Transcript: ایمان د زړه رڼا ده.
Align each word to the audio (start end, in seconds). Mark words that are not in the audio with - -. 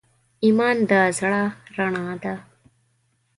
ایمان 0.45 0.75
د 0.89 0.91
زړه 1.17 1.41
رڼا 1.77 2.05
ده. 2.23 2.35